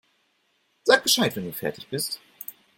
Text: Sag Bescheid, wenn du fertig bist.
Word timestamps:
Sag 0.83 1.03
Bescheid, 1.03 1.35
wenn 1.35 1.45
du 1.45 1.53
fertig 1.53 1.87
bist. 1.87 2.19